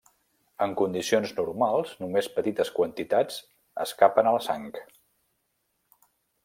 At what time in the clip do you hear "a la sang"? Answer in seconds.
4.31-4.69